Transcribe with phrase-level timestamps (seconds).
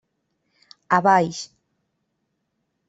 [0.97, 1.43] A baix.